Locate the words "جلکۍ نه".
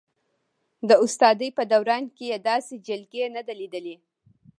2.87-3.41